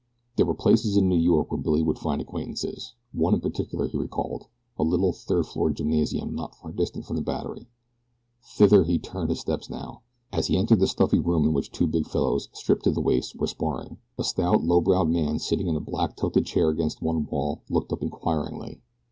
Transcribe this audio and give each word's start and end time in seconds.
There 0.35 0.47
were 0.47 0.55
places 0.55 0.97
in 0.97 1.07
New 1.09 1.19
York 1.19 1.51
where 1.51 1.61
Billy 1.61 1.83
would 1.83 1.99
find 1.99 2.19
acquaintances. 2.21 2.95
One 3.11 3.35
in 3.35 3.39
particular 3.39 3.87
he 3.87 3.99
recalled 3.99 4.47
a 4.79 4.83
little, 4.83 5.13
third 5.13 5.45
floor 5.45 5.69
gymnasium 5.69 6.33
not 6.33 6.55
far 6.55 6.71
distant 6.71 7.05
from 7.05 7.17
the 7.17 7.21
Battery. 7.21 7.67
Thither 8.43 8.83
he 8.83 8.97
turned 8.97 9.29
his 9.29 9.41
steps 9.41 9.69
now. 9.69 10.01
As 10.33 10.47
he 10.47 10.57
entered 10.57 10.79
the 10.79 10.87
stuffy 10.87 11.19
room 11.19 11.43
in 11.43 11.53
which 11.53 11.69
two 11.69 11.85
big 11.85 12.07
fellows, 12.07 12.49
stripped 12.51 12.85
to 12.85 12.91
the 12.91 12.99
waist, 12.99 13.35
were 13.35 13.45
sparring, 13.45 13.99
a 14.17 14.23
stout, 14.23 14.63
low 14.63 14.81
browed 14.81 15.11
man 15.11 15.37
sitting 15.37 15.67
in 15.67 15.75
a 15.75 15.79
back 15.79 16.15
tilted 16.15 16.47
chair 16.47 16.69
against 16.69 17.03
one 17.03 17.27
wall 17.27 17.61
looked 17.69 17.93
up 17.93 18.01
inquiringly. 18.01 18.81